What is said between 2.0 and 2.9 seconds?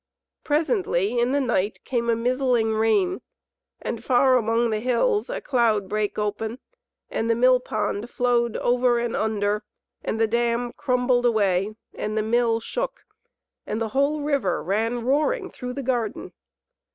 a mizzling